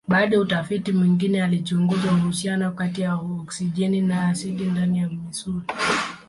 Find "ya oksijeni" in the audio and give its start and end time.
3.01-4.01